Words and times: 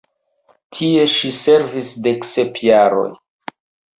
Tie 0.77 1.03
ŝi 1.15 1.29
servis 1.41 1.91
dek 2.07 2.27
sep 2.31 2.57
jaroj. 2.71 3.07